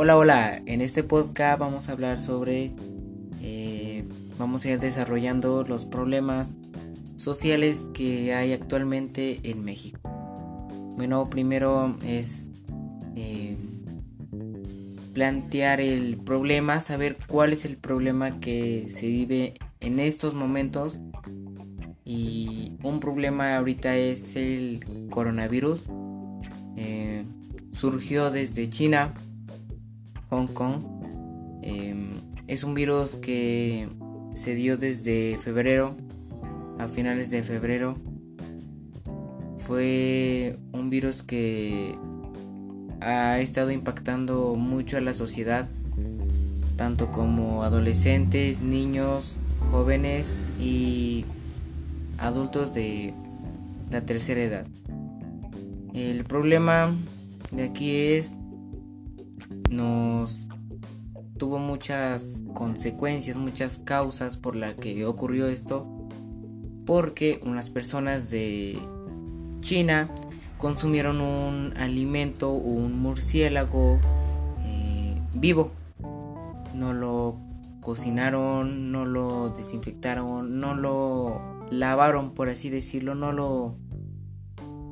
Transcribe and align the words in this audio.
Hola, 0.00 0.16
hola, 0.16 0.62
en 0.64 0.80
este 0.80 1.02
podcast 1.02 1.58
vamos 1.58 1.88
a 1.88 1.92
hablar 1.92 2.20
sobre, 2.20 2.70
eh, 3.42 4.04
vamos 4.38 4.64
a 4.64 4.70
ir 4.70 4.78
desarrollando 4.78 5.64
los 5.64 5.86
problemas 5.86 6.52
sociales 7.16 7.84
que 7.94 8.32
hay 8.32 8.52
actualmente 8.52 9.40
en 9.42 9.64
México. 9.64 9.98
Bueno, 10.96 11.28
primero 11.28 11.96
es 12.06 12.46
eh, 13.16 13.56
plantear 15.14 15.80
el 15.80 16.16
problema, 16.18 16.78
saber 16.78 17.16
cuál 17.26 17.52
es 17.52 17.64
el 17.64 17.76
problema 17.76 18.38
que 18.38 18.86
se 18.90 19.08
vive 19.08 19.54
en 19.80 19.98
estos 19.98 20.32
momentos. 20.32 21.00
Y 22.04 22.76
un 22.84 23.00
problema 23.00 23.56
ahorita 23.56 23.96
es 23.96 24.36
el 24.36 25.08
coronavirus. 25.10 25.82
Eh, 26.76 27.24
surgió 27.72 28.30
desde 28.30 28.70
China, 28.70 29.12
Hong 30.30 30.48
Kong. 30.48 30.82
Em, 31.62 32.20
es 32.46 32.64
un 32.64 32.74
virus 32.74 33.16
que 33.16 33.88
se 34.34 34.54
dio 34.54 34.76
desde 34.76 35.36
febrero, 35.38 35.94
a 36.78 36.86
finales 36.86 37.30
de 37.30 37.42
febrero. 37.42 37.96
Fue 39.58 40.58
un 40.72 40.90
virus 40.90 41.22
que 41.22 41.96
ha 43.00 43.38
estado 43.38 43.70
impactando 43.70 44.54
mucho 44.56 44.96
a 44.96 45.00
la 45.00 45.12
sociedad, 45.12 45.68
tanto 46.76 47.10
como 47.10 47.64
adolescentes, 47.64 48.60
niños, 48.60 49.36
jóvenes 49.70 50.34
y 50.58 51.24
adultos 52.18 52.72
de 52.72 53.14
la 53.90 54.00
tercera 54.02 54.42
edad. 54.42 54.66
El 55.94 56.24
problema 56.24 56.94
de 57.50 57.64
aquí 57.64 57.96
es 57.96 58.34
nos 59.70 60.46
tuvo 61.38 61.58
muchas 61.58 62.42
consecuencias, 62.52 63.36
muchas 63.36 63.78
causas 63.78 64.36
por 64.36 64.56
las 64.56 64.74
que 64.74 65.06
ocurrió 65.06 65.46
esto, 65.46 65.86
porque 66.84 67.40
unas 67.44 67.70
personas 67.70 68.30
de 68.30 68.78
China 69.60 70.08
consumieron 70.58 71.20
un 71.20 71.72
alimento, 71.76 72.50
un 72.50 73.00
murciélago 73.00 74.00
eh, 74.64 75.16
vivo. 75.34 75.70
No 76.74 76.92
lo 76.92 77.36
cocinaron, 77.80 78.92
no 78.92 79.06
lo 79.06 79.50
desinfectaron, 79.50 80.60
no 80.60 80.74
lo 80.74 81.40
lavaron, 81.70 82.32
por 82.32 82.48
así 82.48 82.70
decirlo, 82.70 83.14
no 83.14 83.32
lo... 83.32 83.76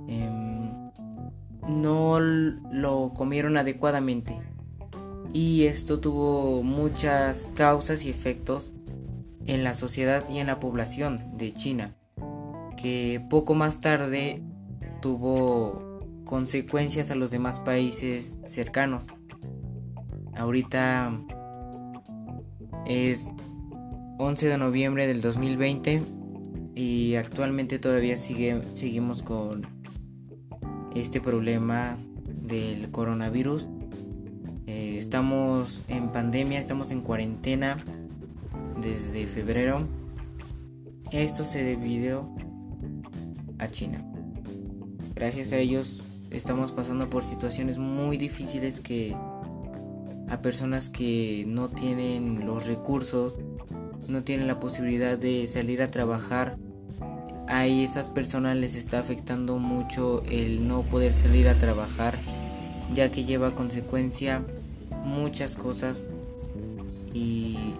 Em, 0.08 0.55
no 1.68 2.20
lo 2.20 3.12
comieron 3.14 3.56
adecuadamente. 3.56 4.38
Y 5.32 5.64
esto 5.64 6.00
tuvo 6.00 6.62
muchas 6.62 7.50
causas 7.54 8.04
y 8.04 8.10
efectos 8.10 8.72
en 9.46 9.64
la 9.64 9.74
sociedad 9.74 10.28
y 10.28 10.38
en 10.38 10.46
la 10.46 10.60
población 10.60 11.36
de 11.36 11.54
China, 11.54 11.94
que 12.76 13.24
poco 13.28 13.54
más 13.54 13.80
tarde 13.80 14.42
tuvo 15.00 16.00
consecuencias 16.24 17.10
a 17.10 17.14
los 17.14 17.30
demás 17.30 17.60
países 17.60 18.36
cercanos. 18.44 19.06
Ahorita 20.34 21.18
es 22.86 23.28
11 24.18 24.48
de 24.48 24.58
noviembre 24.58 25.06
del 25.06 25.20
2020 25.20 26.02
y 26.74 27.14
actualmente 27.14 27.78
todavía 27.78 28.16
sigue, 28.16 28.60
seguimos 28.74 29.22
con 29.22 29.75
este 31.00 31.20
problema 31.20 31.96
del 32.26 32.90
coronavirus. 32.90 33.68
Eh, 34.66 34.96
estamos 34.98 35.84
en 35.88 36.10
pandemia, 36.10 36.58
estamos 36.58 36.90
en 36.90 37.00
cuarentena 37.02 37.84
desde 38.80 39.26
febrero. 39.26 39.86
Esto 41.12 41.44
se 41.44 41.62
debió 41.62 42.28
a 43.58 43.68
China. 43.68 44.04
Gracias 45.14 45.52
a 45.52 45.56
ellos 45.56 46.02
estamos 46.30 46.72
pasando 46.72 47.08
por 47.08 47.24
situaciones 47.24 47.78
muy 47.78 48.16
difíciles 48.16 48.80
que 48.80 49.16
a 50.28 50.42
personas 50.42 50.88
que 50.88 51.44
no 51.46 51.68
tienen 51.68 52.44
los 52.44 52.66
recursos, 52.66 53.38
no 54.08 54.24
tienen 54.24 54.46
la 54.46 54.58
posibilidad 54.58 55.16
de 55.16 55.46
salir 55.46 55.82
a 55.82 55.90
trabajar, 55.90 56.58
a 57.48 57.66
esas 57.66 58.08
personas 58.08 58.56
les 58.56 58.74
está 58.74 58.98
afectando 58.98 59.58
mucho 59.58 60.22
el 60.30 60.66
no 60.66 60.82
poder 60.82 61.14
salir 61.14 61.48
a 61.48 61.54
trabajar, 61.54 62.18
ya 62.94 63.10
que 63.10 63.24
lleva 63.24 63.48
a 63.48 63.54
consecuencia 63.54 64.42
muchas 65.04 65.56
cosas 65.56 66.06
y 67.14 67.74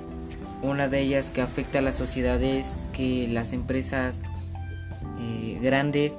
una 0.62 0.88
de 0.88 1.00
ellas 1.00 1.30
que 1.30 1.42
afecta 1.42 1.80
a 1.80 1.82
la 1.82 1.92
sociedad 1.92 2.42
es 2.42 2.86
que 2.92 3.28
las 3.28 3.52
empresas 3.52 4.20
eh, 5.20 5.58
grandes 5.62 6.18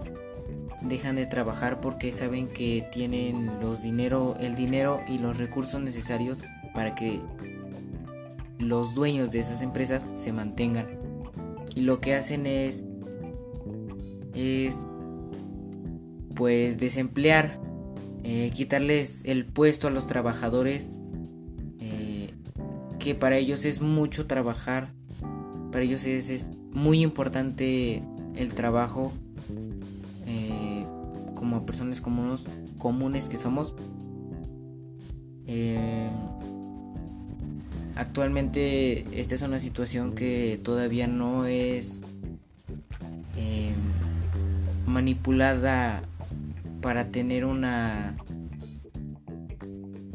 dejan 0.82 1.16
de 1.16 1.26
trabajar 1.26 1.82
porque 1.82 2.14
saben 2.14 2.48
que 2.48 2.88
tienen 2.92 3.60
los 3.60 3.82
dinero, 3.82 4.36
el 4.40 4.56
dinero 4.56 5.00
y 5.08 5.18
los 5.18 5.38
recursos 5.38 5.82
necesarios 5.82 6.44
para 6.76 6.94
que 6.94 7.20
los 8.60 8.94
dueños 8.94 9.32
de 9.32 9.40
esas 9.40 9.62
empresas 9.62 10.08
se 10.14 10.32
mantengan. 10.32 10.88
Y 11.76 11.82
lo 11.82 12.00
que 12.00 12.16
hacen 12.16 12.46
es 12.46 12.84
es 14.38 14.78
pues 16.36 16.78
desemplear, 16.78 17.60
eh, 18.24 18.52
quitarles 18.54 19.22
el 19.26 19.46
puesto 19.46 19.88
a 19.88 19.92
los 19.92 20.08
trabajadores, 20.08 20.90
eh, 21.80 22.34
que 23.00 23.16
para 23.16 23.38
ellos 23.38 23.66
es 23.66 23.82
mucho 23.82 24.28
trabajar, 24.28 24.94
para 25.72 25.84
ellos 25.84 26.06
es, 26.06 26.30
es 26.30 26.48
muy 26.72 27.02
importante 27.02 28.04
el 28.36 28.54
trabajo 28.54 29.12
como 31.38 31.66
personas 31.66 32.02
comunes, 32.02 32.44
comunes 32.78 33.30
que 33.30 33.38
somos. 33.38 33.74
Eh, 35.46 36.10
actualmente 37.96 39.06
esta 39.20 39.36
es 39.36 39.42
una 39.44 39.60
situación 39.60 40.14
que 40.14 40.60
todavía 40.62 41.08
no 41.08 41.46
es 41.46 42.02
eh, 42.02 42.07
manipulada 44.98 46.02
para 46.82 47.10
tener 47.10 47.46
una 47.46 48.16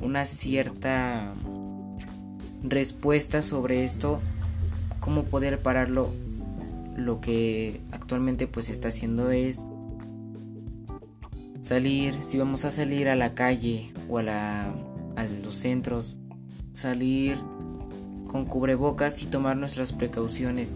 una 0.00 0.25
cierta 0.25 1.32
respuesta 2.65 3.43
sobre 3.43 3.84
esto 3.84 4.19
cómo 4.98 5.22
poder 5.22 5.60
pararlo 5.60 6.10
lo 6.97 7.20
que 7.20 7.81
actualmente 7.93 8.48
pues 8.48 8.70
está 8.70 8.88
haciendo 8.88 9.31
es 9.31 9.65
salir, 11.60 12.16
si 12.26 12.38
vamos 12.38 12.64
a 12.64 12.72
salir 12.72 13.09
a 13.09 13.14
la 13.14 13.34
calle 13.34 13.93
o 14.09 14.19
a, 14.19 14.25
la, 14.25 14.64
a 15.14 15.25
los 15.44 15.54
centros, 15.54 16.16
salir 16.72 17.38
con 18.26 18.47
cubrebocas 18.47 19.22
y 19.22 19.26
tomar 19.26 19.56
nuestras 19.56 19.93
precauciones, 19.93 20.75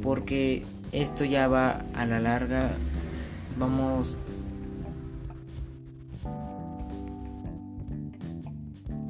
porque 0.00 0.62
esto 0.92 1.24
ya 1.24 1.48
va 1.48 1.84
a 1.92 2.06
la 2.06 2.20
larga, 2.20 2.70
vamos. 3.58 4.16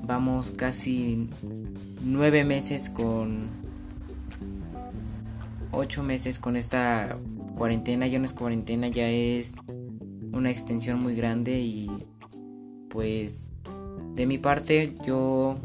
Vamos 0.04 0.52
casi 0.52 1.28
nueve 2.04 2.44
meses 2.44 2.90
con 2.90 3.48
ocho 5.72 6.02
meses 6.02 6.38
con 6.38 6.56
esta 6.56 7.18
cuarentena. 7.56 8.06
Ya 8.06 8.18
no 8.18 8.24
es 8.24 8.32
cuarentena 8.32 8.88
ya 8.88 9.08
es 9.08 9.54
una 10.32 10.50
extensión 10.50 11.02
muy 11.02 11.16
grande 11.16 11.60
y 11.60 11.90
pues 12.88 13.46
de 14.14 14.26
mi 14.26 14.38
parte 14.38 14.94
yo 15.04 15.56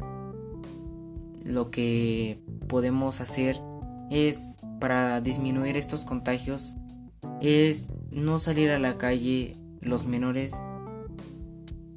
lo 1.46 1.72
que 1.72 2.40
podemos 2.68 3.22
hacer 3.22 3.62
es 4.10 4.54
para 4.80 5.22
disminuir 5.22 5.78
estos 5.78 6.06
contagios 6.06 6.76
es 7.42 7.88
no 8.12 8.40
salir 8.40 8.72
a 8.72 8.80
la 8.80 8.98
calle 8.98 9.56
los 9.80 10.06
menores 10.06 10.56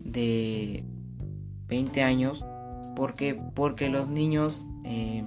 de 0.02 0.84
20 1.68 2.02
años 2.02 2.44
porque 2.96 3.40
porque 3.54 3.88
los 3.88 4.08
niños 4.08 4.64
eh, 4.84 5.24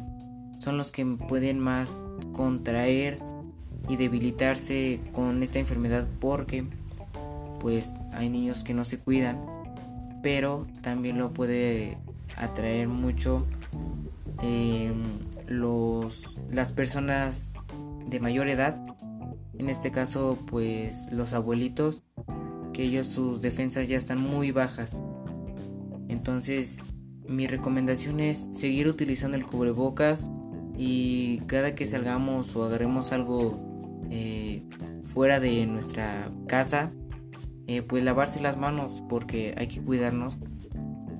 son 0.59 0.77
los 0.77 0.91
que 0.91 1.05
pueden 1.05 1.59
más 1.59 1.97
contraer 2.31 3.19
y 3.87 3.95
debilitarse 3.95 5.01
con 5.11 5.43
esta 5.43 5.59
enfermedad 5.59 6.07
porque 6.19 6.65
pues 7.59 7.93
hay 8.13 8.29
niños 8.29 8.63
que 8.63 8.73
no 8.73 8.85
se 8.85 8.99
cuidan, 8.99 9.39
pero 10.21 10.67
también 10.81 11.17
lo 11.17 11.33
puede 11.33 11.97
atraer 12.35 12.87
mucho 12.87 13.45
em, 14.41 15.03
los, 15.47 16.23
las 16.51 16.71
personas 16.71 17.51
de 18.07 18.19
mayor 18.19 18.47
edad, 18.49 18.79
en 19.57 19.69
este 19.69 19.91
caso 19.91 20.37
pues 20.47 21.11
los 21.11 21.33
abuelitos, 21.33 22.03
que 22.73 22.83
ellos 22.83 23.07
sus 23.07 23.41
defensas 23.41 23.87
ya 23.87 23.97
están 23.97 24.19
muy 24.19 24.51
bajas. 24.51 25.01
Entonces 26.07 26.79
mi 27.27 27.47
recomendación 27.47 28.19
es 28.19 28.47
seguir 28.51 28.87
utilizando 28.87 29.35
el 29.35 29.45
cubrebocas 29.45 30.29
y 30.77 31.39
cada 31.47 31.75
que 31.75 31.87
salgamos 31.87 32.55
o 32.55 32.63
agarremos 32.63 33.11
algo 33.11 33.59
eh, 34.11 34.63
fuera 35.03 35.39
de 35.39 35.65
nuestra 35.65 36.31
casa, 36.47 36.91
eh, 37.67 37.81
pues 37.81 38.03
lavarse 38.03 38.41
las 38.41 38.57
manos 38.57 39.03
porque 39.09 39.55
hay 39.57 39.67
que 39.67 39.81
cuidarnos 39.81 40.37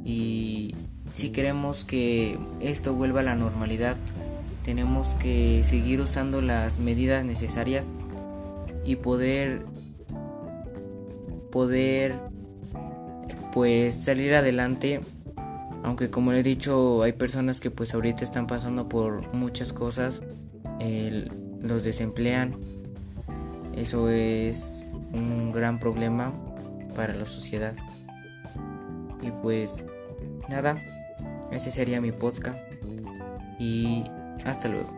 y 0.06 0.76
si 1.12 1.32
queremos 1.32 1.84
que 1.84 2.38
esto 2.60 2.94
vuelva 2.94 3.22
a 3.22 3.24
la 3.24 3.36
normalidad, 3.36 3.98
tenemos 4.64 5.16
que 5.16 5.64
seguir 5.64 6.00
usando 6.00 6.42
las 6.42 6.80
medidas 6.80 7.26
necesarias 7.26 7.86
y 8.88 8.96
poder 8.96 9.66
poder 11.52 12.20
pues 13.54 13.96
salir 13.96 14.34
adelante. 14.34 15.02
Aunque 15.84 16.10
como 16.10 16.32
le 16.32 16.40
he 16.40 16.44
dicho 16.44 17.04
hay 17.04 17.12
personas 17.12 17.60
que 17.60 17.70
pues 17.70 17.94
ahorita 17.94 18.24
están 18.24 18.48
pasando 18.48 18.88
por 18.90 19.34
muchas 19.36 19.74
cosas 19.74 20.22
los 21.62 21.84
desemplean. 21.84 22.56
Eso 23.76 24.10
es 24.10 24.72
un 25.14 25.52
gran 25.52 25.80
problema 25.80 26.34
para 26.96 27.14
la 27.14 27.26
sociedad. 27.26 27.76
Y 29.22 29.32
pues 29.42 29.84
nada 30.50 30.78
ese 31.52 31.72
sería 31.72 32.00
mi 32.00 32.14
podcast. 32.14 32.58
Y 33.60 34.04
hasta 34.46 34.70
luego 34.70 34.98